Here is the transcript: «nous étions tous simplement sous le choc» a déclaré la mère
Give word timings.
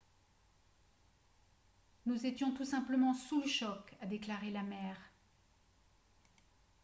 «nous 2.07 2.25
étions 2.25 2.55
tous 2.55 2.65
simplement 2.65 3.13
sous 3.13 3.39
le 3.41 3.47
choc» 3.47 3.93
a 4.01 4.07
déclaré 4.07 4.49
la 4.49 4.63
mère 4.63 4.97